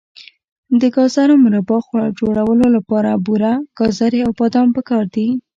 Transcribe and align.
د 0.79 0.81
ګازرو 0.95 1.35
مربا 1.43 1.77
جوړولو 2.19 2.67
لپاره 2.77 3.09
بوره، 3.25 3.53
ګازرې 3.79 4.19
او 4.25 4.31
بادام 4.39 4.67
پکار 4.77 5.03
دي. 5.15 5.27